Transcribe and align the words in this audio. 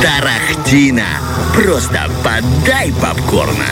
Тарахтина. 0.00 1.04
Просто 1.54 2.10
подай 2.22 2.92
попкорна. 3.00 3.66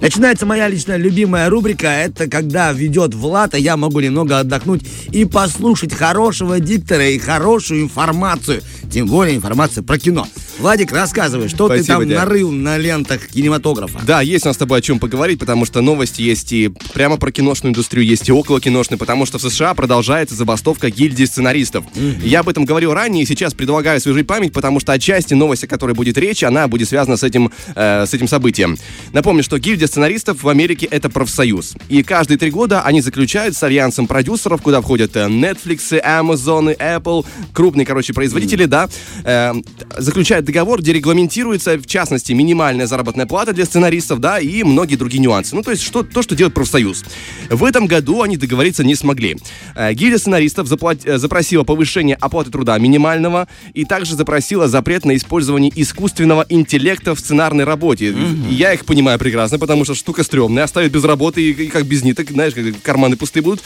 Начинается 0.00 0.46
моя 0.46 0.68
личная 0.68 0.96
любимая 0.96 1.48
рубрика. 1.48 1.86
Это 1.86 2.26
когда 2.26 2.72
ведет 2.72 3.14
Влад, 3.14 3.54
а 3.54 3.58
я 3.58 3.76
могу 3.76 4.00
немного 4.00 4.40
отдохнуть 4.40 4.82
и 5.12 5.24
послушать 5.24 5.94
хорошего 5.94 6.58
диктора 6.58 7.08
и 7.10 7.18
хорошую 7.18 7.82
информацию. 7.82 8.62
Тем 8.90 9.06
более 9.06 9.36
информацию 9.36 9.84
про 9.84 9.98
кино. 9.98 10.26
Владик, 10.62 10.92
рассказывай, 10.92 11.48
что 11.48 11.66
Спасибо, 11.66 11.82
ты 11.82 11.86
там 11.88 12.08
дядя. 12.08 12.20
нарыл 12.20 12.52
на 12.52 12.78
лентах 12.78 13.26
кинематографа. 13.26 14.00
Да, 14.06 14.20
есть 14.20 14.44
у 14.44 14.48
нас 14.48 14.54
с 14.54 14.58
тобой 14.60 14.78
о 14.78 14.80
чем 14.80 15.00
поговорить, 15.00 15.40
потому 15.40 15.64
что 15.64 15.80
новости 15.80 16.22
есть 16.22 16.52
и 16.52 16.70
прямо 16.94 17.16
про 17.16 17.32
киношную 17.32 17.70
индустрию, 17.70 18.06
есть 18.06 18.28
и 18.28 18.32
около 18.32 18.60
киношной, 18.60 18.96
потому 18.96 19.26
что 19.26 19.38
в 19.38 19.42
США 19.42 19.74
продолжается 19.74 20.36
забастовка 20.36 20.88
гильдии 20.88 21.24
сценаристов. 21.24 21.84
Я 22.22 22.40
об 22.40 22.48
этом 22.48 22.64
говорил 22.64 22.94
ранее, 22.94 23.24
и 23.24 23.26
сейчас 23.26 23.54
предлагаю 23.54 23.96
освежить 23.96 24.28
память, 24.28 24.52
потому 24.52 24.78
что 24.78 24.92
отчасти 24.92 25.34
новость, 25.34 25.64
о 25.64 25.66
которой 25.66 25.96
будет 25.96 26.16
речь, 26.16 26.44
она 26.44 26.68
будет 26.68 26.88
связана 26.88 27.16
с 27.16 27.24
этим, 27.24 27.50
э, 27.74 28.06
с 28.06 28.14
этим 28.14 28.28
событием. 28.28 28.78
Напомню, 29.12 29.42
что 29.42 29.58
гильдия 29.58 29.88
сценаристов 29.88 30.44
в 30.44 30.48
Америке 30.48 30.86
это 30.88 31.10
профсоюз. 31.10 31.74
И 31.88 32.04
каждые 32.04 32.38
три 32.38 32.52
года 32.52 32.82
они 32.82 33.00
заключают 33.00 33.56
с 33.56 33.62
альянсом 33.64 34.06
продюсеров, 34.06 34.62
куда 34.62 34.80
входят 34.80 35.16
э, 35.16 35.26
Netflix, 35.26 36.00
Amazon, 36.06 36.76
Apple, 36.78 37.26
крупные, 37.52 37.84
короче, 37.84 38.12
производители, 38.12 38.66
да, 38.66 38.88
э, 39.24 39.54
заключают 39.98 40.51
договор, 40.52 40.82
где 40.82 40.92
регламентируется, 40.92 41.78
в 41.78 41.86
частности, 41.86 42.32
минимальная 42.32 42.86
заработная 42.86 43.24
плата 43.24 43.54
для 43.54 43.64
сценаристов, 43.64 44.20
да, 44.20 44.38
и 44.38 44.62
многие 44.62 44.96
другие 44.96 45.18
нюансы. 45.18 45.56
Ну, 45.56 45.62
то 45.62 45.70
есть, 45.70 45.82
что, 45.82 46.02
то, 46.02 46.20
что 46.20 46.34
делает 46.36 46.52
профсоюз. 46.52 47.04
В 47.48 47.64
этом 47.64 47.86
году 47.86 48.20
они 48.20 48.36
договориться 48.36 48.84
не 48.84 48.94
смогли. 48.94 49.38
Э, 49.74 49.94
Гильдия 49.94 50.18
сценаристов 50.18 50.68
заплат- 50.68 51.06
э, 51.06 51.16
запросила 51.16 51.64
повышение 51.64 52.16
оплаты 52.16 52.50
труда 52.50 52.76
минимального 52.78 53.48
и 53.72 53.86
также 53.86 54.14
запросила 54.14 54.68
запрет 54.68 55.06
на 55.06 55.16
использование 55.16 55.72
искусственного 55.74 56.44
интеллекта 56.50 57.14
в 57.14 57.20
сценарной 57.20 57.64
работе. 57.64 58.14
И 58.50 58.54
Я 58.54 58.74
их 58.74 58.84
понимаю 58.84 59.18
прекрасно, 59.18 59.58
потому 59.58 59.84
что 59.84 59.94
штука 59.94 60.22
стрёмная, 60.22 60.64
оставить 60.64 60.92
без 60.92 61.04
работы 61.04 61.42
и, 61.42 61.50
и 61.52 61.66
как 61.68 61.86
без 61.86 62.04
ниток, 62.04 62.30
знаешь, 62.30 62.52
как 62.52 62.64
карманы 62.82 63.16
пустые 63.16 63.42
будут. 63.42 63.62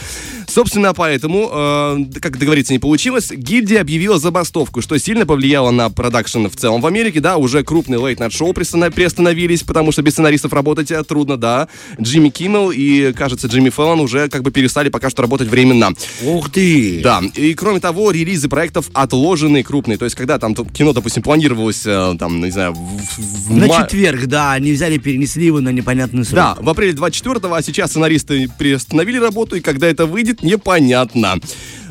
Собственно, 0.47 0.95
поэтому, 0.95 1.51
э, 1.53 2.20
как 2.20 2.39
договориться 2.39 2.73
не 2.73 2.79
получилось, 2.79 3.33
гильдия 3.33 3.81
объявила 3.81 4.19
забастовку, 4.19 4.81
что 4.81 4.97
сильно 4.98 5.27
повлияло 5.27 5.73
на 5.73 5.91
продакшн 5.91 6.47
в 6.47 6.55
целом 6.55 6.76
в 6.81 6.87
Америке, 6.87 7.21
да, 7.21 7.37
уже 7.37 7.63
крупные 7.63 7.99
лейт-найт-шоу 7.99 8.53
приостановились, 8.53 9.63
потому 9.63 9.93
что 9.93 10.03
без 10.03 10.13
сценаристов 10.13 10.53
работать 10.53 10.91
э, 10.91 11.03
трудно, 11.05 11.37
да. 11.37 11.69
Джимми 12.01 12.29
Киммел 12.29 12.71
и, 12.71 13.13
кажется, 13.13 13.47
Джимми 13.47 13.71
Фэллон 13.71 14.01
уже 14.01 14.29
как 14.29 14.43
бы 14.43 14.51
перестали 14.51 14.89
пока 14.89 15.11
что 15.11 15.23
работать 15.23 15.49
временно. 15.49 15.93
Ух 16.25 16.51
ты! 16.51 17.01
Да, 17.03 17.23
и 17.35 17.55
кроме 17.55 17.81
того, 17.81 18.11
релизы 18.11 18.49
проектов 18.49 18.91
отложены 18.93 19.63
крупные. 19.63 19.99
То 19.99 20.05
есть, 20.05 20.17
когда 20.17 20.39
там 20.39 20.55
кино, 20.55 20.93
допустим, 20.93 21.23
планировалось, 21.23 21.83
э, 21.87 22.15
там, 22.19 22.41
не 22.41 22.51
знаю, 22.51 22.73
в, 22.75 23.49
в 23.49 23.57
На 23.57 23.67
ма- 23.67 23.83
четверг, 23.83 24.27
да, 24.27 24.53
они 24.53 24.73
взяли, 24.73 24.99
перенесли 24.99 25.47
его 25.47 25.61
на 25.61 25.71
непонятный 25.71 26.25
срок. 26.25 26.37
Да, 26.37 26.57
в 26.61 26.69
апреле 26.69 26.93
24-го, 26.93 27.55
а 27.55 27.63
сейчас 27.63 27.91
сценаристы 27.91 28.49
приостановили 28.59 29.19
работу, 29.19 29.57
и 29.57 29.61
когда 29.61 29.87
это 29.87 30.07
выйдет, 30.07 30.43
непонятно. 30.43 31.39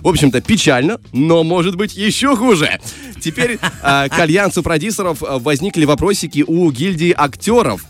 В 0.06 0.08
общем-то, 0.08 0.40
печально, 0.40 1.00
но 1.14 1.44
может 1.44 1.78
быть 1.78 1.96
еще 1.96 2.36
хуже. 2.36 2.80
Теперь 3.20 3.54
э, 3.54 3.58
к 4.08 4.20
альянсу 4.20 4.62
продюсеров 4.62 5.24
э, 5.24 5.40
возникли 5.40 5.84
вопросики 5.86 6.44
у 6.46 6.70
гильдии 6.70 7.12
актеров. 7.12 7.84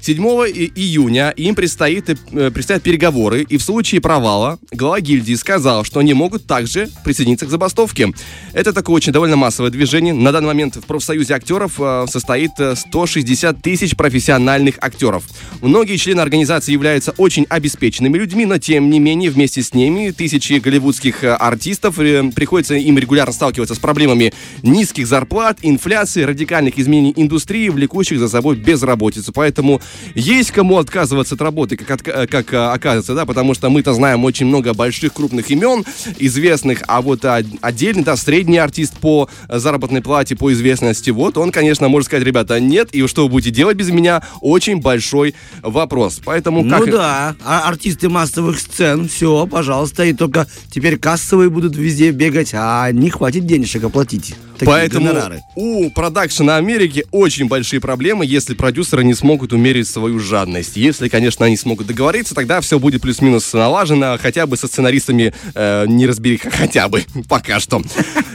7 0.00 0.46
и- 0.48 0.72
июня 0.74 1.30
им 1.30 1.54
предстоит, 1.54 2.08
э, 2.10 2.50
предстоят 2.50 2.82
переговоры, 2.82 3.42
и 3.42 3.56
в 3.56 3.62
случае 3.62 4.00
провала 4.00 4.58
глава 4.72 5.00
гильдии 5.00 5.34
сказал, 5.34 5.84
что 5.84 6.00
они 6.00 6.14
могут 6.14 6.46
также 6.46 6.88
присоединиться 7.04 7.46
к 7.46 7.50
забастовке. 7.50 8.12
Это 8.52 8.72
такое 8.72 8.96
очень 8.96 9.12
довольно 9.12 9.36
массовое 9.36 9.70
движение. 9.70 10.14
На 10.14 10.32
данный 10.32 10.48
момент 10.48 10.76
в 10.76 10.82
профсоюзе 10.86 11.34
актеров 11.34 11.74
э, 11.78 12.06
состоит 12.08 12.52
э, 12.58 12.74
160 12.76 13.60
тысяч 13.62 13.96
профессиональных 13.96 14.76
актеров. 14.80 15.24
Многие 15.60 15.96
члены 15.96 16.20
организации 16.20 16.72
являются 16.72 17.12
очень 17.18 17.46
обеспеченными 17.48 18.16
людьми, 18.18 18.46
но 18.46 18.58
тем 18.58 18.90
не 18.90 19.00
менее 19.00 19.30
вместе 19.30 19.62
с 19.62 19.74
ними 19.74 20.10
тысячи 20.10 20.54
голливудских 20.54 21.24
э, 21.24 21.34
артистов 21.34 21.98
э, 21.98 22.30
приходится 22.34 22.74
им 22.74 22.98
регулярно 22.98 23.32
сталкиваться 23.32 23.74
с 23.74 23.78
проблемами 23.78 24.32
низких 24.62 25.06
зарплат, 25.06 25.58
инфляции, 25.62 26.22
радикальных 26.22 26.78
изменений 26.78 27.12
индустрии, 27.16 27.68
влекущих 27.68 28.18
за 28.18 28.28
собой 28.28 28.56
безработицу. 28.56 29.32
Поэтому 29.32 29.80
есть 30.14 30.50
кому 30.50 30.78
отказываться 30.78 31.34
от 31.34 31.40
работы, 31.40 31.76
как, 31.76 31.90
отка- 31.90 32.24
э, 32.24 32.26
как 32.26 32.52
э, 32.52 32.56
оказывается, 32.56 33.14
да, 33.14 33.26
потому 33.26 33.54
что 33.54 33.70
мы-то 33.70 33.94
знаем 33.94 34.24
очень 34.24 34.46
много 34.46 34.74
больших 34.74 35.12
крупных 35.12 35.50
имен, 35.50 35.84
известных, 36.18 36.82
а 36.86 37.00
вот 37.02 37.24
а, 37.24 37.42
отдельный, 37.60 38.02
да, 38.02 38.16
средний 38.16 38.58
артист 38.58 38.98
по 38.98 39.28
заработной 39.48 40.02
плате, 40.02 40.36
по 40.36 40.52
известности, 40.52 41.10
вот 41.10 41.38
он, 41.38 41.52
конечно, 41.52 41.88
может 41.88 42.06
сказать, 42.06 42.24
ребята, 42.24 42.60
нет, 42.60 42.90
и 42.92 43.06
что 43.06 43.24
вы 43.24 43.30
будете 43.30 43.50
делать 43.50 43.76
без 43.76 43.90
меня, 43.90 44.22
очень 44.40 44.80
большой 44.80 45.34
вопрос. 45.62 46.20
Поэтому 46.24 46.62
Ну 46.62 46.78
как... 46.78 46.90
да, 46.90 47.36
а 47.44 47.68
артисты 47.68 48.08
массовых 48.08 48.58
сцен, 48.60 49.08
все, 49.08 49.46
пожалуйста, 49.46 50.04
и 50.04 50.12
только 50.12 50.46
теперь 50.70 50.98
кассовые 50.98 51.50
будут 51.50 51.76
везде 51.76 52.10
бегать, 52.10 52.50
а 52.52 52.90
не 52.92 53.10
хватит 53.10 53.46
денежек 53.46 53.84
оплатить. 53.84 54.34
Такие 54.58 54.66
Поэтому 54.66 55.06
гонорары. 55.06 55.42
у 55.54 55.90
продакшена 55.90 56.56
Америки 56.56 57.04
очень 57.10 57.48
большие 57.48 57.80
проблемы, 57.80 58.26
если 58.26 58.54
продюсеры 58.54 59.04
не 59.04 59.14
смогут 59.14 59.52
умерить 59.52 59.88
свою 59.88 60.18
жадность. 60.18 60.76
Если, 60.76 61.08
конечно, 61.08 61.46
они 61.46 61.56
смогут 61.56 61.86
договориться, 61.86 62.34
тогда 62.34 62.60
все 62.60 62.78
будет 62.78 63.02
плюс-минус 63.02 63.52
налажено, 63.52 64.18
хотя 64.20 64.46
бы 64.46 64.56
со 64.56 64.66
сценаристами 64.66 65.32
э, 65.54 65.86
не 65.86 66.06
разбери, 66.06 66.36
хотя 66.42 66.88
бы, 66.88 67.04
пока 67.28 67.60
что. 67.60 67.82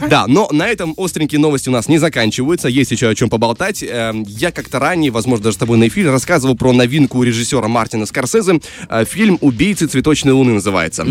Да, 0.10 0.26
но 0.28 0.50
на 0.52 0.68
этом 0.68 0.94
остренькие 0.98 1.40
новости 1.40 1.70
у 1.70 1.72
нас 1.72 1.88
не 1.88 1.98
заканчиваются, 1.98 2.68
есть 2.68 2.92
еще 2.92 3.10
о 3.10 3.16
чем 3.16 3.30
поболтать. 3.30 3.84
Э, 3.84 4.14
я 4.28 4.52
как-то 4.52 4.80
ранее, 4.80 5.12
возможно, 5.12 5.46
даже 5.46 5.56
с 5.56 5.60
тобой 5.60 5.78
на 5.78 5.88
эфире, 5.88 6.12
рассказывал 6.12 6.56
про 6.56 6.72
новинку 6.74 7.22
режиссера 7.24 7.68
Мартина 7.68 8.06
Скорсезе. 8.06 8.60
Э, 8.90 9.06
фильм 9.06 9.38
«Убийцы 9.42 9.88
цветочной 9.88 10.34
луны» 10.34 10.54
называется. 10.54 11.06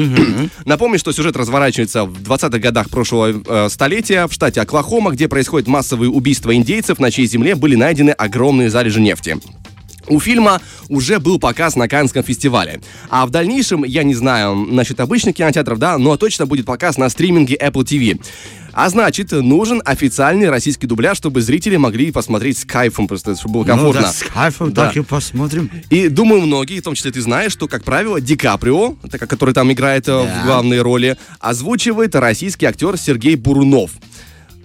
Напомню, 0.64 0.98
что 0.98 1.12
сюжет 1.12 1.36
разворачивается 1.36 2.04
в 2.04 2.22
20-х 2.22 2.58
годах 2.58 2.90
прошлого 2.90 3.42
э, 3.46 3.68
столетия 3.68 4.26
в 4.26 4.32
штате 4.32 4.60
Оклахома, 4.60 5.01
где 5.10 5.28
происходят 5.28 5.68
массовые 5.68 6.10
убийства 6.10 6.54
индейцев, 6.54 6.98
на 6.98 7.10
чьей 7.10 7.26
земле 7.26 7.54
были 7.54 7.74
найдены 7.74 8.10
огромные 8.10 8.70
залежи 8.70 9.00
нефти. 9.00 9.38
У 10.08 10.18
фильма 10.18 10.60
уже 10.88 11.20
был 11.20 11.38
показ 11.38 11.76
на 11.76 11.88
Каннском 11.88 12.24
фестивале. 12.24 12.80
А 13.08 13.24
в 13.24 13.30
дальнейшем, 13.30 13.84
я 13.84 14.02
не 14.02 14.14
знаю 14.14 14.54
насчет 14.56 14.98
обычных 14.98 15.36
кинотеатров, 15.36 15.78
да, 15.78 15.96
но 15.96 16.16
точно 16.16 16.44
будет 16.44 16.66
показ 16.66 16.98
на 16.98 17.08
стриминге 17.08 17.54
Apple 17.56 17.84
TV. 17.84 18.20
А 18.72 18.88
значит, 18.88 19.30
нужен 19.32 19.80
официальный 19.84 20.48
российский 20.50 20.86
дубляж, 20.86 21.18
чтобы 21.18 21.40
зрители 21.40 21.76
могли 21.76 22.10
посмотреть 22.10 22.58
с 22.58 22.64
кайфом, 22.64 23.06
просто 23.06 23.36
чтобы 23.36 23.54
было 23.54 23.64
комфортно. 23.64 24.00
Ну 24.00 24.06
да, 24.06 24.12
с 24.12 24.22
кайфом 24.22 24.72
Да. 24.72 24.86
так 24.86 24.96
и 24.96 25.02
посмотрим. 25.02 25.70
И 25.90 26.08
думаю, 26.08 26.40
многие, 26.42 26.80
в 26.80 26.82
том 26.82 26.94
числе 26.94 27.12
ты 27.12 27.20
знаешь, 27.20 27.52
что, 27.52 27.68
как 27.68 27.84
правило, 27.84 28.20
Ди 28.20 28.34
Каприо, 28.34 28.96
который 29.28 29.54
там 29.54 29.70
играет 29.70 30.08
э, 30.08 30.12
в 30.22 30.46
главной 30.46 30.80
роли, 30.80 31.16
озвучивает 31.38 32.14
российский 32.16 32.66
актер 32.66 32.96
Сергей 32.96 33.36
Бурунов. 33.36 33.92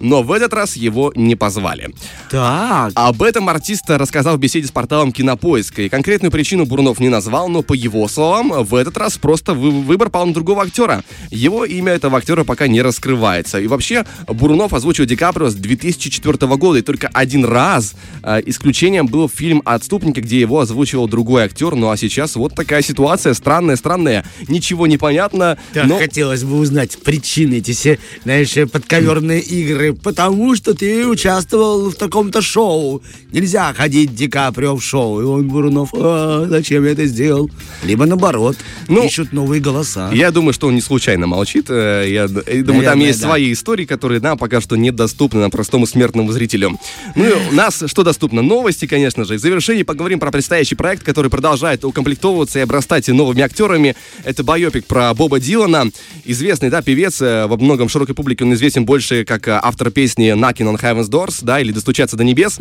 Но 0.00 0.22
в 0.22 0.32
этот 0.32 0.52
раз 0.52 0.76
его 0.76 1.12
не 1.14 1.36
позвали. 1.36 1.90
Так, 2.30 2.92
Об 2.94 3.22
этом 3.22 3.48
артист 3.48 3.84
рассказал 3.88 4.36
в 4.36 4.40
беседе 4.40 4.66
с 4.66 4.70
порталом 4.70 5.12
Кинопоиска. 5.12 5.82
И 5.82 5.88
конкретную 5.88 6.30
причину 6.30 6.66
Бурунов 6.66 7.00
не 7.00 7.08
назвал, 7.08 7.48
но 7.48 7.62
по 7.62 7.72
его 7.72 8.06
словам, 8.08 8.52
в 8.64 8.74
этот 8.74 8.96
раз 8.96 9.18
просто 9.18 9.54
вы- 9.54 9.70
выбор 9.70 10.10
пал 10.10 10.26
на 10.26 10.34
другого 10.34 10.62
актера. 10.62 11.02
Его 11.30 11.64
имя 11.64 11.92
этого 11.92 12.18
актера 12.18 12.44
пока 12.44 12.68
не 12.68 12.82
раскрывается. 12.82 13.60
И 13.60 13.66
вообще, 13.66 14.04
Бурунов 14.26 14.72
озвучил 14.72 15.04
Ди 15.04 15.16
Каприо 15.16 15.50
с 15.50 15.54
2004 15.54 16.56
года. 16.56 16.78
И 16.78 16.82
только 16.82 17.08
один 17.08 17.44
раз 17.44 17.94
э, 18.22 18.40
исключением 18.46 19.06
был 19.06 19.28
фильм 19.28 19.62
«Отступники», 19.64 20.20
где 20.20 20.40
его 20.40 20.60
озвучивал 20.60 21.08
другой 21.08 21.44
актер. 21.44 21.74
Ну 21.74 21.90
а 21.90 21.96
сейчас 21.96 22.36
вот 22.36 22.54
такая 22.54 22.82
ситуация. 22.82 23.34
Странная, 23.34 23.76
странная. 23.76 24.24
Ничего 24.48 24.86
не 24.86 24.98
понятно. 24.98 25.58
так 25.72 25.86
но... 25.86 25.98
хотелось 25.98 26.44
бы 26.44 26.58
узнать 26.58 26.98
причины, 27.02 27.54
эти 27.54 27.72
все, 27.72 27.98
знаешь, 28.24 28.54
подковерные 28.70 29.40
игры. 29.40 29.87
Потому 29.94 30.54
что 30.54 30.74
ты 30.74 31.06
участвовал 31.06 31.90
в 31.90 31.94
таком-то 31.94 32.42
шоу. 32.42 33.02
Нельзя 33.32 33.72
ходить 33.74 34.14
Ди 34.14 34.28
Каприо 34.28 34.76
в 34.76 34.82
шоу. 34.82 35.20
И 35.20 35.24
он, 35.24 35.48
Бурунов, 35.48 35.90
«А, 35.94 36.46
зачем 36.48 36.84
я 36.84 36.92
это 36.92 37.06
сделал? 37.06 37.50
Либо 37.84 38.06
наоборот, 38.06 38.56
Ну, 38.88 39.04
ищут 39.04 39.32
новые 39.32 39.60
голоса. 39.60 40.10
Я 40.12 40.30
думаю, 40.30 40.52
что 40.52 40.66
он 40.66 40.74
не 40.74 40.80
случайно 40.80 41.26
молчит. 41.26 41.66
Э, 41.68 42.04
Я 42.08 42.22
я 42.22 42.28
думаю, 42.28 42.64
там 42.64 42.76
Наверное, 42.78 43.06
есть 43.06 43.20
да. 43.20 43.28
свои 43.28 43.52
истории, 43.52 43.84
которые 43.84 44.20
нам 44.20 44.36
пока 44.38 44.60
что 44.60 44.76
недоступны 44.76 45.40
нам 45.40 45.50
простому 45.50 45.86
смертному 45.86 46.32
зрителю. 46.32 46.78
Ну 47.14 47.24
у 47.50 47.54
нас 47.54 47.84
что 47.86 48.02
доступно? 48.02 48.42
Новости, 48.42 48.86
конечно 48.86 49.24
же. 49.24 49.34
И 49.34 49.36
в 49.36 49.40
завершении 49.40 49.82
поговорим 49.84 50.18
про 50.18 50.30
предстоящий 50.32 50.74
проект, 50.74 51.02
который 51.04 51.30
продолжает 51.30 51.84
укомплектовываться 51.84 52.58
и 52.58 52.62
обрастать 52.62 53.06
новыми 53.08 53.42
актерами. 53.42 53.94
Это 54.24 54.42
байопик 54.42 54.86
про 54.86 55.14
Боба 55.14 55.38
Дилана. 55.38 55.90
Известный, 56.24 56.70
да, 56.70 56.82
певец. 56.82 57.20
э, 57.22 57.46
Во 57.46 57.56
многом 57.56 57.88
широкой 57.88 58.14
публике 58.14 58.44
он 58.44 58.52
известен 58.54 58.84
больше 58.84 59.24
как 59.24 59.46
э, 59.46 59.60
автор 59.62 59.77
автор 59.78 59.92
песни 59.92 60.32
Knocking 60.32 60.74
on 60.74 60.80
Heaven's 60.80 61.08
Doors, 61.08 61.38
да, 61.42 61.60
или 61.60 61.70
Достучаться 61.70 62.16
до 62.16 62.24
небес. 62.24 62.58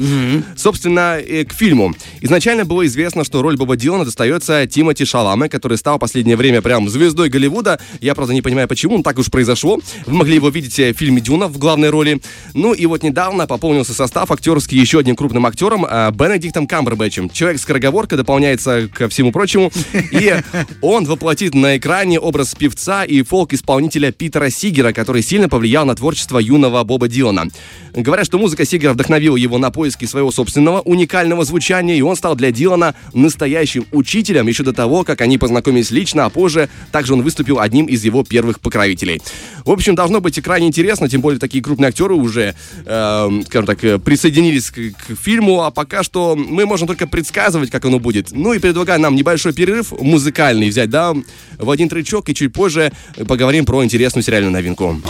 Собственно, 0.55 1.17
э, 1.17 1.45
к 1.45 1.53
фильму. 1.53 1.95
Изначально 2.21 2.63
было 2.63 2.85
известно, 2.85 3.23
что 3.23 3.41
роль 3.41 3.57
Боба 3.57 3.75
Дилана 3.75 4.05
достается 4.05 4.67
Тимоти 4.67 5.03
Шаламе, 5.03 5.49
который 5.49 5.79
стал 5.79 5.97
в 5.97 5.99
последнее 5.99 6.37
время 6.37 6.61
прям 6.61 6.87
звездой 6.87 7.29
Голливуда. 7.29 7.79
Я, 8.01 8.13
правда, 8.13 8.35
не 8.35 8.43
понимаю, 8.43 8.67
почему, 8.67 8.97
но 8.97 9.03
так 9.03 9.17
уж 9.17 9.31
произошло. 9.31 9.79
Вы 10.05 10.13
могли 10.13 10.35
его 10.35 10.49
видеть 10.49 10.77
э, 10.77 10.93
в 10.93 10.97
фильме 10.97 11.19
«Дюна» 11.19 11.47
в 11.47 11.57
главной 11.57 11.89
роли. 11.89 12.21
Ну 12.53 12.73
и 12.73 12.85
вот 12.85 13.01
недавно 13.01 13.47
пополнился 13.47 13.95
состав 13.95 14.29
актерский 14.29 14.79
еще 14.79 14.99
одним 14.99 15.15
крупным 15.15 15.47
актером 15.47 15.87
э, 15.89 16.11
Бенедиктом 16.11 16.67
Камбербэтчем. 16.67 17.31
Человек-скороговорка 17.31 18.15
дополняется 18.15 18.87
ко 18.93 19.09
всему 19.09 19.31
прочему. 19.31 19.71
И 20.11 20.35
он 20.81 21.05
воплотит 21.05 21.55
на 21.55 21.77
экране 21.77 22.19
образ 22.19 22.53
певца 22.53 23.05
и 23.05 23.23
фолк-исполнителя 23.23 24.11
Питера 24.11 24.51
Сигера, 24.51 24.93
который 24.93 25.23
сильно 25.23 25.49
повлиял 25.49 25.83
на 25.83 25.95
творчество 25.95 26.37
юного 26.37 26.83
Боба 26.83 27.06
Дилана. 27.07 27.47
Говорят, 27.93 28.27
что 28.27 28.37
музыка 28.37 28.63
Сигера 28.63 28.93
вдохновила 28.93 29.35
его 29.35 29.57
на 29.57 29.71
поиски 29.71 30.05
своего 30.05 30.31
собственного 30.31 30.81
уникального 30.81 31.43
звучания, 31.45 31.95
и 31.95 32.01
он 32.01 32.15
стал 32.15 32.35
для 32.35 32.51
Дилана 32.51 32.93
настоящим 33.13 33.85
учителем 33.91 34.47
еще 34.47 34.63
до 34.63 34.71
того, 34.71 35.03
как 35.03 35.21
они 35.21 35.37
познакомились 35.37 35.89
лично, 35.89 36.25
а 36.25 36.29
позже 36.29 36.69
также 36.91 37.13
он 37.13 37.23
выступил 37.23 37.59
одним 37.59 37.87
из 37.87 38.05
его 38.05 38.23
первых 38.23 38.59
покровителей. 38.59 39.21
В 39.65 39.71
общем, 39.71 39.95
должно 39.95 40.21
быть 40.21 40.39
крайне 40.41 40.67
интересно, 40.67 41.09
тем 41.09 41.21
более 41.21 41.39
такие 41.39 41.63
крупные 41.63 41.89
актеры 41.89 42.13
уже, 42.13 42.53
э, 42.85 43.41
скажем 43.47 43.65
так, 43.65 43.83
э, 43.83 43.97
присоединились 43.97 44.69
к, 44.69 44.75
к 44.75 45.15
фильму, 45.19 45.63
а 45.63 45.71
пока 45.71 46.03
что 46.03 46.35
мы 46.35 46.65
можем 46.65 46.87
только 46.87 47.07
предсказывать, 47.07 47.71
как 47.71 47.85
оно 47.85 47.99
будет. 47.99 48.31
Ну 48.31 48.53
и 48.53 48.59
предлагаю 48.59 48.99
нам 48.99 49.15
небольшой 49.15 49.53
перерыв 49.53 49.91
музыкальный 49.91 50.69
взять, 50.69 50.89
да, 50.89 51.15
в 51.57 51.69
один 51.69 51.89
тречок, 51.89 52.29
и 52.29 52.35
чуть 52.35 52.53
позже 52.53 52.91
поговорим 53.27 53.65
про 53.65 53.83
интересную 53.83 54.23
сериальную 54.23 54.51
новинку. 54.51 55.01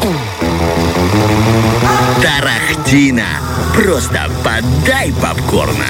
Тарахтина. 2.22 3.28
Просто 3.76 4.30
подай 4.44 5.14
попкорна. 5.22 5.86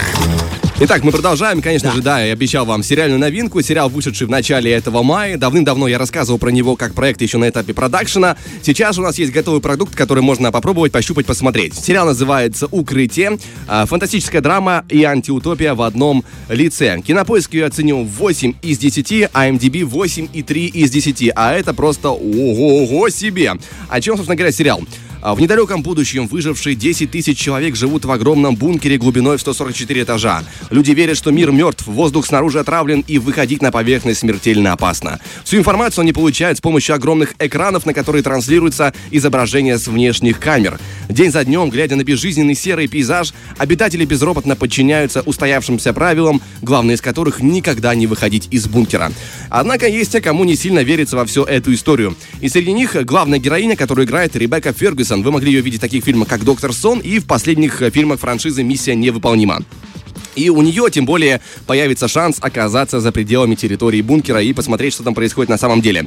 Итак, 0.79 1.03
мы 1.03 1.11
продолжаем, 1.11 1.61
конечно 1.61 1.91
же, 1.91 2.03
да, 2.03 2.21
я 2.21 2.33
обещал 2.33 2.65
вам 2.65 2.83
сериальную 2.83 3.19
новинку, 3.19 3.61
сериал, 3.61 3.89
вышедший 3.89 4.27
в 4.27 4.29
начале 4.29 4.71
этого 4.71 5.01
мая. 5.01 5.37
Давным-давно 5.37 5.87
я 5.87 5.97
рассказывал 5.97 6.37
про 6.37 6.49
него 6.49 6.75
как 6.75 6.93
проект 6.93 7.21
еще 7.21 7.39
на 7.39 7.49
этапе 7.49 7.73
продакшена. 7.73 8.37
Сейчас 8.61 8.99
у 8.99 9.01
нас 9.01 9.17
есть 9.17 9.31
готовый 9.31 9.59
продукт, 9.59 9.95
который 9.95 10.21
можно 10.21 10.51
попробовать, 10.51 10.91
пощупать, 10.91 11.25
посмотреть. 11.25 11.73
Сериал 11.73 12.05
называется 12.05 12.67
«Укрытие». 12.69 13.39
А, 13.67 13.87
фантастическая 13.87 14.41
драма 14.41 14.85
и 14.89 15.03
антиутопия 15.03 15.73
в 15.73 15.81
одном 15.81 16.23
лице. 16.47 17.01
Кинопоиск 17.01 17.53
ее 17.53 17.65
оценил 17.65 18.03
8 18.03 18.53
из 18.61 18.77
10, 18.77 19.29
а 19.33 19.49
MDB 19.49 19.81
8,3 19.81 20.67
из 20.67 20.91
10. 20.91 21.31
А 21.35 21.53
это 21.53 21.73
просто 21.73 22.09
ого-го 22.09 23.09
себе. 23.09 23.53
О 23.89 24.01
чем, 24.01 24.15
собственно 24.15 24.35
говоря, 24.35 24.51
сериал? 24.51 24.81
А 25.21 25.35
В 25.35 25.41
недалеком 25.41 25.81
будущем 25.81 26.27
выжившие 26.27 26.75
10 26.75 27.11
тысяч 27.11 27.37
человек 27.37 27.75
живут 27.75 28.05
в 28.05 28.11
огромном 28.11 28.55
бункере 28.55 28.97
глубиной 28.97 29.37
в 29.37 29.41
144 29.41 30.03
этажа. 30.03 30.43
Люди 30.69 30.91
верят, 30.91 31.17
что 31.17 31.31
мир 31.31 31.51
мертв, 31.51 31.87
воздух 31.87 32.25
снаружи 32.25 32.59
отравлен 32.59 33.03
и 33.07 33.17
выходить 33.17 33.61
на 33.61 33.71
поверхность 33.71 34.19
смертельно 34.19 34.73
опасно. 34.73 35.19
Всю 35.43 35.57
информацию 35.57 36.03
они 36.03 36.13
получают 36.13 36.59
с 36.59 36.61
помощью 36.61 36.95
огромных 36.95 37.35
экранов, 37.39 37.85
на 37.85 37.93
которые 37.93 38.23
транслируется 38.23 38.93
изображение 39.11 39.77
с 39.77 39.87
внешних 39.87 40.39
камер. 40.39 40.79
День 41.09 41.31
за 41.31 41.43
днем, 41.45 41.69
глядя 41.69 41.95
на 41.95 42.03
безжизненный 42.03 42.55
серый 42.55 42.87
пейзаж, 42.87 43.33
обитатели 43.57 44.03
безропотно 44.05 44.55
подчиняются 44.55 45.21
устоявшимся 45.21 45.93
правилам, 45.93 46.41
главное 46.61 46.95
из 46.95 47.01
которых 47.01 47.39
никогда 47.41 47.95
не 47.95 48.07
выходить 48.07 48.47
из 48.51 48.67
бункера. 48.67 49.11
Однако 49.49 49.87
есть 49.87 50.11
те, 50.11 50.21
кому 50.21 50.43
не 50.43 50.55
сильно 50.55 50.83
верится 50.83 51.15
во 51.15 51.25
всю 51.25 51.43
эту 51.43 51.73
историю. 51.73 52.15
И 52.41 52.49
среди 52.49 52.73
них 52.73 52.95
главная 53.05 53.39
героиня, 53.39 53.75
которую 53.75 54.05
играет 54.05 54.35
Ребекка 54.35 54.73
Фергюсон. 54.73 55.23
Вы 55.23 55.31
могли 55.31 55.51
ее 55.51 55.61
видеть 55.61 55.79
в 55.79 55.81
таких 55.81 56.03
фильмах, 56.03 56.27
как 56.27 56.43
«Доктор 56.43 56.73
Сон» 56.73 56.99
и 56.99 57.19
в 57.19 57.25
последних 57.25 57.81
э, 57.81 57.89
фильмах 57.89 58.19
франшизы 58.19 58.63
«Миссия 58.63 58.95
невыполнима». 58.95 59.63
И 60.37 60.51
у 60.51 60.61
нее, 60.61 60.87
тем 60.91 61.05
более, 61.05 61.41
появится 61.65 62.07
шанс 62.07 62.37
оказаться 62.39 62.99
за 62.99 63.11
пределами 63.11 63.55
территории 63.55 64.01
бункера 64.01 64.41
и 64.41 64.53
посмотреть, 64.53 64.93
что 64.93 65.03
там 65.03 65.15
происходит 65.15 65.49
на 65.49 65.57
самом 65.57 65.81
деле. 65.81 66.05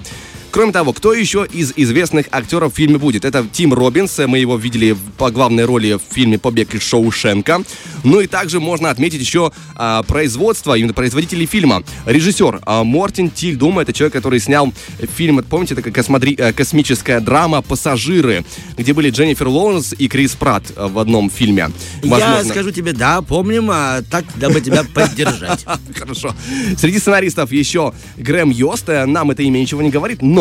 Кроме 0.51 0.73
того, 0.73 0.93
кто 0.93 1.13
еще 1.13 1.47
из 1.51 1.73
известных 1.77 2.27
актеров 2.33 2.73
в 2.73 2.77
фильме 2.77 2.99
будет? 2.99 3.25
Это 3.25 3.47
Тим 3.51 3.73
Робинс, 3.73 4.19
мы 4.27 4.39
его 4.39 4.57
видели 4.57 4.97
по 5.17 5.31
главной 5.31 5.65
роли 5.65 5.93
в 5.93 6.13
фильме 6.13 6.39
«Побег 6.39 6.75
из 6.75 6.83
Шоушенка». 6.83 7.63
Ну 8.03 8.21
и 8.21 8.27
также 8.27 8.59
можно 8.59 8.91
отметить 8.91 9.21
еще 9.21 9.53
а, 9.77 10.03
производство, 10.03 10.77
именно 10.77 10.93
производителей 10.93 11.47
фильма. 11.47 11.85
Режиссер 12.07 12.61
а, 12.67 12.83
Мортин 12.83 13.31
Тильдум, 13.31 13.79
это 13.79 13.93
человек, 13.93 14.15
который 14.15 14.41
снял 14.41 14.73
фильм, 15.17 15.43
помните, 15.43 15.75
это 15.75 15.89
космодри, 15.91 16.35
а, 16.37 16.53
космическая 16.53 17.21
драма 17.21 17.63
«Пассажиры», 17.63 18.45
где 18.77 18.93
были 18.93 19.11
Дженнифер 19.11 19.47
Лоуренс 19.49 19.95
и 19.97 20.09
Крис 20.09 20.33
Пратт 20.33 20.73
в 20.77 20.99
одном 20.99 21.31
фильме. 21.31 21.71
Я 22.03 22.43
скажу 22.45 22.73
тебе, 22.73 22.93
да, 22.93 23.23
помним, 23.23 23.71
а, 23.71 24.03
так, 24.11 24.25
дабы 24.37 24.61
тебя 24.61 24.83
поддержать. 24.83 25.65
Хорошо. 25.97 26.35
Среди 26.77 26.99
сценаристов 26.99 27.53
еще 27.53 27.93
Грэм 28.17 28.51
Йост, 28.51 28.89
э, 28.89 29.07
нам 29.07 29.31
это 29.31 29.43
имя 29.43 29.59
ничего 29.59 29.83
не 29.83 29.91
говорит, 29.91 30.23
но 30.23 30.40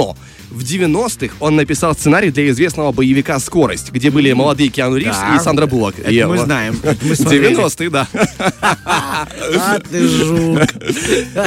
в 0.52 0.64
90-х 0.64 1.36
он 1.40 1.56
написал 1.56 1.94
сценарий 1.94 2.32
для 2.32 2.50
известного 2.50 2.92
боевика 2.92 3.38
«Скорость», 3.40 3.92
где 3.92 4.10
были 4.10 4.32
молодые 4.34 4.70
Киану 4.70 4.96
Ривз 4.98 5.16
Да. 5.16 5.36
и 5.36 5.40
Сандра 5.40 5.68
Буллок. 5.68 6.00
Это 6.00 6.10
И 6.10 6.24
мы 6.24 6.40
знаем. 6.40 6.80
это 6.82 6.98
мы 7.06 7.16
смотрели. 7.16 7.56
90-е, 7.56 7.90
да. 7.92 8.08
А 8.62 9.80
ты 9.80 10.08
жук. 10.08 10.60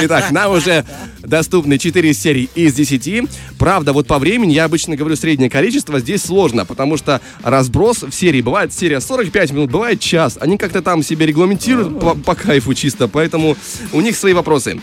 Итак, 0.01 0.31
нам 0.31 0.51
уже 0.53 0.85
доступны 1.21 1.77
4 1.77 2.13
серии 2.13 2.49
из 2.55 2.73
10. 2.75 3.29
Правда, 3.57 3.91
вот 3.93 4.07
по 4.07 4.19
времени, 4.19 4.53
я 4.53 4.65
обычно 4.65 4.95
говорю 4.95 5.15
среднее 5.15 5.49
количество, 5.49 5.99
здесь 5.99 6.23
сложно, 6.23 6.65
потому 6.65 6.97
что 6.97 7.19
разброс 7.43 8.03
в 8.03 8.11
серии, 8.11 8.41
бывает 8.41 8.73
серия 8.73 9.01
45 9.01 9.51
минут, 9.51 9.71
бывает 9.71 9.99
час. 9.99 10.37
Они 10.39 10.57
как-то 10.57 10.81
там 10.81 11.03
себе 11.03 11.25
регламентируют 11.25 11.99
по, 11.99 12.15
по 12.15 12.35
кайфу 12.35 12.73
чисто, 12.73 13.07
поэтому 13.07 13.57
у 13.91 14.01
них 14.01 14.15
свои 14.15 14.33
вопросы. 14.33 14.79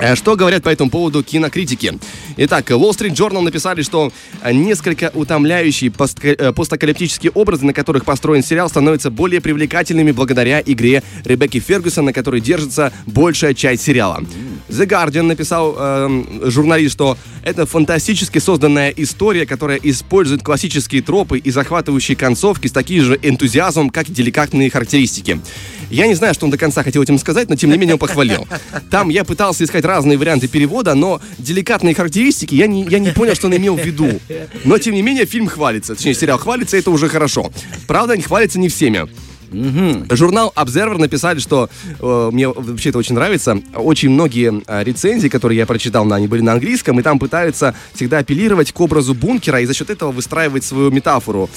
Э, 0.00 0.14
Что 0.16 0.34
говорят 0.34 0.62
по 0.62 0.70
этому 0.70 0.90
поводу 0.90 1.22
кинокритики? 1.22 1.98
Итак, 2.38 2.70
Wall 2.70 2.90
Street 2.90 3.14
Journal 3.14 3.42
написали, 3.42 3.82
что 3.82 4.10
э, 4.42 4.52
несколько 4.52 5.10
утомляющие 5.12 5.92
э, 6.22 6.52
постакалиптические 6.52 7.32
образы, 7.32 7.66
на 7.66 7.74
которых 7.74 8.06
построен 8.06 8.42
сериал, 8.42 8.70
становятся 8.70 9.10
более 9.10 9.42
привлекательными 9.42 10.12
благодаря 10.12 10.62
игре 10.64 11.02
Ребекки 11.24 11.60
Фергюсон, 11.60 12.06
на 12.06 12.12
которой 12.14 12.40
держится 12.40 12.92
большая 13.06 13.52
часть 13.52 13.82
сериала. 13.82 14.24
The 14.68 14.86
Guardian 14.86 15.22
написал 15.22 15.76
эм, 15.76 16.42
журналист, 16.44 16.94
что 16.94 17.18
это 17.42 17.66
фантастически 17.66 18.38
созданная 18.38 18.90
история, 18.90 19.44
которая 19.44 19.78
использует 19.82 20.42
классические 20.42 21.02
тропы 21.02 21.38
и 21.38 21.50
захватывающие 21.50 22.16
концовки 22.16 22.68
с 22.68 22.72
таким 22.72 23.02
же 23.04 23.18
энтузиазмом, 23.22 23.90
как 23.90 24.08
и 24.08 24.12
деликатные 24.12 24.70
характеристики. 24.70 25.40
Я 25.90 26.06
не 26.06 26.14
знаю, 26.14 26.34
что 26.34 26.46
он 26.46 26.52
до 26.52 26.58
конца 26.58 26.84
хотел 26.84 27.02
этим 27.02 27.18
сказать, 27.18 27.48
но 27.48 27.56
тем 27.56 27.70
не 27.70 27.76
менее 27.76 27.94
он 27.94 27.98
похвалил. 27.98 28.46
Там 28.90 29.08
я 29.08 29.24
пытался 29.24 29.64
искать 29.64 29.84
разные 29.90 30.16
варианты 30.16 30.48
перевода, 30.48 30.94
но 30.94 31.20
деликатные 31.38 31.94
характеристики 31.94 32.54
я 32.54 32.66
не, 32.66 32.84
я 32.84 32.98
не 32.98 33.10
понял, 33.10 33.34
что 33.34 33.48
он 33.48 33.56
имел 33.56 33.76
в 33.76 33.84
виду. 33.84 34.20
Но 34.64 34.78
тем 34.78 34.94
не 34.94 35.02
менее 35.02 35.26
фильм 35.26 35.48
хвалится, 35.48 35.94
точнее 35.94 36.14
сериал 36.14 36.38
хвалится, 36.38 36.76
это 36.76 36.90
уже 36.90 37.08
хорошо. 37.08 37.52
Правда, 37.86 38.16
не 38.16 38.22
хвалится 38.22 38.58
не 38.58 38.68
всеми. 38.68 39.08
Журнал 40.10 40.52
Observer 40.56 40.98
написали, 40.98 41.38
что 41.38 41.68
э, 42.00 42.30
мне 42.32 42.48
вообще 42.48 42.90
это 42.90 42.98
очень 42.98 43.14
нравится. 43.14 43.60
Очень 43.74 44.10
многие 44.10 44.62
э, 44.66 44.84
рецензии, 44.84 45.28
которые 45.28 45.58
я 45.58 45.66
прочитал, 45.66 46.04
на, 46.04 46.16
они 46.16 46.28
были 46.28 46.42
на 46.42 46.52
английском, 46.52 46.98
и 47.00 47.02
там 47.02 47.18
пытаются 47.18 47.74
всегда 47.94 48.18
апеллировать 48.18 48.72
к 48.72 48.80
образу 48.80 49.14
бункера 49.14 49.60
и 49.60 49.66
за 49.66 49.74
счет 49.74 49.90
этого 49.90 50.12
выстраивать 50.12 50.64
свою 50.64 50.90
метафору. 50.90 51.50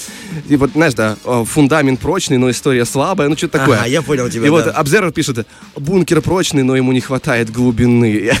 И 0.48 0.56
вот, 0.56 0.72
знаешь, 0.72 0.94
да, 0.94 1.16
э, 1.24 1.44
фундамент 1.46 2.00
прочный, 2.00 2.38
но 2.38 2.50
история 2.50 2.84
слабая, 2.84 3.28
ну 3.28 3.36
что-то 3.36 3.58
такое. 3.58 3.78
Ага, 3.78 3.86
я 3.86 4.02
понял 4.02 4.28
тебя, 4.28 4.46
И 4.46 4.50
вот 4.50 4.64
да. 4.64 4.80
Observer 4.80 5.12
пишет, 5.12 5.46
бункер 5.76 6.20
прочный, 6.20 6.62
но 6.62 6.76
ему 6.76 6.92
не 6.92 7.00
хватает 7.00 7.50
глубины. 7.50 8.32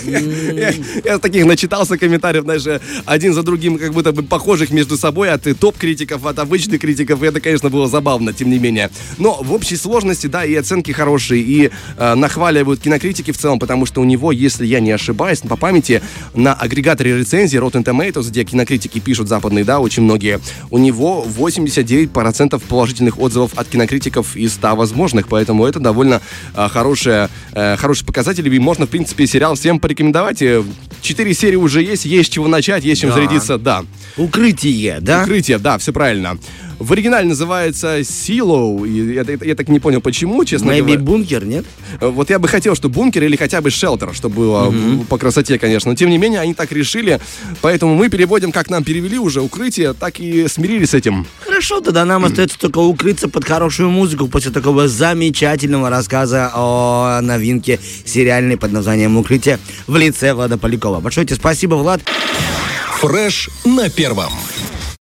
Я 1.04 1.18
таких 1.18 1.46
начитался 1.46 1.98
комментариев, 1.98 2.44
знаешь, 2.44 2.66
э, 2.66 2.80
один 3.06 3.34
за 3.34 3.42
другим, 3.42 3.78
как 3.78 3.92
будто 3.92 4.12
бы 4.12 4.22
похожих 4.22 4.70
между 4.70 4.96
собой 4.96 5.30
от 5.30 5.46
э, 5.46 5.54
топ-критиков, 5.54 6.24
от 6.26 6.38
обычных 6.38 6.80
критиков. 6.80 7.22
И 7.22 7.26
это, 7.26 7.40
конечно, 7.40 7.70
было 7.70 7.88
забавно, 7.88 8.32
тем 8.32 8.50
не 8.50 8.58
менее. 8.58 8.90
Но 9.18 9.38
в 9.42 9.52
общей 9.52 9.76
сложности, 9.76 10.26
да, 10.26 10.44
и 10.44 10.54
оценки 10.54 10.92
хорошие, 10.92 11.42
и 11.42 11.70
э, 11.96 12.14
нахваливают 12.14 12.80
кинокритики 12.80 13.30
в 13.32 13.38
целом, 13.38 13.58
потому 13.58 13.86
что 13.86 14.00
у 14.00 14.04
него, 14.04 14.32
если 14.32 14.66
я 14.66 14.80
не 14.80 14.92
ошибаюсь, 14.92 15.40
по 15.40 15.56
памяти, 15.56 16.02
на 16.34 16.54
агрегаторе 16.54 17.18
рецензий 17.18 17.58
Rotten 17.58 17.84
Tomatoes, 17.84 18.28
где 18.28 18.44
кинокритики 18.44 18.98
пишут 18.98 19.28
западные, 19.28 19.64
да, 19.64 19.80
очень 19.80 20.02
многие, 20.02 20.40
у 20.70 20.78
него 20.78 21.26
89% 21.26 22.60
положительных 22.68 23.18
отзывов 23.18 23.52
от 23.56 23.68
кинокритиков 23.68 24.36
из 24.36 24.54
100 24.54 24.76
возможных, 24.76 25.28
поэтому 25.28 25.66
это 25.66 25.80
довольно 25.80 26.20
э, 26.54 26.68
хорошая, 26.68 27.30
э, 27.52 27.76
хороший 27.76 28.04
показатель, 28.06 28.46
и 28.52 28.58
можно, 28.58 28.86
в 28.86 28.90
принципе, 28.90 29.26
сериал 29.26 29.54
всем 29.54 29.78
порекомендовать. 29.80 30.42
Э, 30.42 30.62
Четыре 31.02 31.32
серии 31.34 31.56
уже 31.56 31.82
есть, 31.82 32.04
есть 32.04 32.30
чего 32.32 32.46
начать, 32.46 32.84
есть 32.84 33.00
чем 33.00 33.10
Да. 33.10 33.16
зарядиться, 33.16 33.56
да. 33.58 33.84
Укрытие, 34.16 34.98
да? 35.00 35.22
Укрытие, 35.22 35.58
да, 35.58 35.78
все 35.78 35.92
правильно. 35.92 36.38
В 36.80 36.94
оригинале 36.94 37.28
называется 37.28 38.00
Silo. 38.00 38.88
И 38.88 39.12
я, 39.14 39.22
я, 39.22 39.38
я 39.42 39.54
так 39.54 39.68
не 39.68 39.80
понял, 39.80 40.00
почему, 40.00 40.42
честно 40.46 40.70
Maybe 40.70 40.80
говоря. 40.80 40.98
бункер, 40.98 41.44
нет? 41.44 41.66
Вот 42.00 42.30
я 42.30 42.38
бы 42.38 42.48
хотел, 42.48 42.74
чтобы 42.74 42.94
бункер 42.94 43.22
или 43.22 43.36
хотя 43.36 43.60
бы 43.60 43.68
шелтер, 43.68 44.14
чтобы 44.14 44.36
было 44.36 44.70
mm-hmm. 44.70 45.04
по 45.04 45.18
красоте, 45.18 45.58
конечно. 45.58 45.90
Но 45.90 45.94
тем 45.94 46.08
не 46.08 46.16
менее, 46.16 46.40
они 46.40 46.54
так 46.54 46.72
решили. 46.72 47.20
Поэтому 47.60 47.94
мы 47.94 48.08
переводим, 48.08 48.50
как 48.50 48.70
нам 48.70 48.82
перевели 48.82 49.18
уже 49.18 49.42
укрытие, 49.42 49.92
так 49.92 50.20
и 50.20 50.48
смирились 50.48 50.90
с 50.90 50.94
этим. 50.94 51.26
Хорошо, 51.40 51.82
тогда 51.82 52.06
нам 52.06 52.24
остается 52.24 52.58
только 52.58 52.78
укрыться 52.78 53.28
под 53.28 53.44
хорошую 53.44 53.90
музыку 53.90 54.26
после 54.28 54.50
такого 54.50 54.88
замечательного 54.88 55.90
рассказа 55.90 56.50
о 56.54 57.20
новинке 57.20 57.78
сериальной 58.06 58.56
под 58.56 58.72
названием 58.72 59.18
«Укрытие» 59.18 59.58
в 59.86 59.96
лице 59.98 60.32
Влада 60.32 60.56
Полякова. 60.56 61.00
Большое 61.00 61.26
тебе 61.26 61.36
спасибо, 61.36 61.74
Влад. 61.74 62.00
Фреш 63.00 63.50
на 63.66 63.90
первом. 63.90 64.32